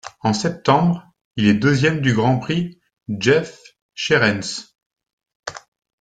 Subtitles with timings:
[0.21, 3.61] En septembre, il est deuxième du Grand Prix Jef
[3.93, 4.71] Scherens.